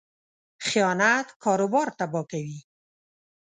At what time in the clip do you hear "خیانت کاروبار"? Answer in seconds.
0.67-1.87